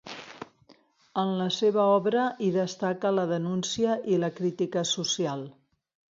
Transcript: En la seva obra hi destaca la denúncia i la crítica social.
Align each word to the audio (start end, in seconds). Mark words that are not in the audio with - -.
En 1.23 1.33
la 1.41 1.47
seva 1.57 1.83
obra 1.97 2.23
hi 2.45 2.47
destaca 2.57 3.13
la 3.19 3.27
denúncia 3.33 4.01
i 4.15 4.19
la 4.25 4.33
crítica 4.41 4.87
social. 4.95 5.47